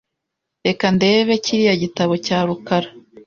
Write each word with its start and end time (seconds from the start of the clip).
Reka 0.65 0.85
ndebe 0.95 1.33
kiriya 1.43 1.75
gitabo 1.83 2.13
cya 2.25 2.39
rukara. 2.47 2.89